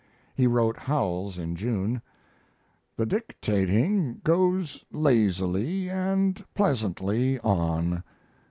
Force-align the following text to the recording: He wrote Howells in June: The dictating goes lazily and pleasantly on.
He 0.33 0.47
wrote 0.47 0.77
Howells 0.79 1.37
in 1.37 1.55
June: 1.55 2.01
The 2.97 3.05
dictating 3.05 4.19
goes 4.23 4.83
lazily 4.91 5.91
and 5.91 6.43
pleasantly 6.55 7.37
on. 7.41 8.03